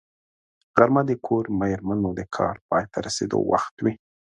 غرمه 0.75 1.01
د 1.09 1.11
کور 1.25 1.45
مېرمنو 1.59 2.09
د 2.19 2.21
کار 2.35 2.55
پای 2.69 2.85
ته 2.91 2.97
رسېدو 3.07 3.37
وخت 3.51 3.75
وي 3.83 3.93